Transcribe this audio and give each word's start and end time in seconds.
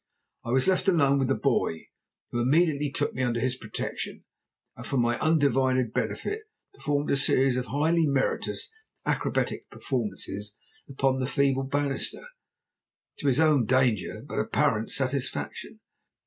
I 0.43 0.49
was 0.49 0.67
left 0.67 0.87
alone 0.87 1.19
with 1.19 1.27
the 1.27 1.35
boy, 1.35 1.89
who 2.31 2.41
immediately 2.41 2.89
took 2.89 3.13
me 3.13 3.21
under 3.21 3.39
his 3.39 3.55
protection, 3.55 4.25
and 4.75 4.83
for 4.83 4.97
my 4.97 5.19
undivided 5.19 5.93
benefit 5.93 6.41
performed 6.73 7.11
a 7.11 7.15
series 7.15 7.55
of 7.55 7.67
highly 7.67 8.07
meritorious 8.07 8.71
acrobatic 9.05 9.69
performances 9.69 10.57
upon 10.89 11.19
the 11.19 11.27
feeble 11.27 11.65
banisters, 11.65 12.25
to 13.19 13.27
his 13.27 13.39
own 13.39 13.67
danger, 13.67 14.23
but 14.27 14.39
apparent 14.39 14.89
satisfaction. 14.89 15.81